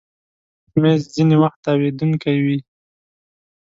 [0.81, 2.59] مېز ځینې وخت تاوېدونکی وي.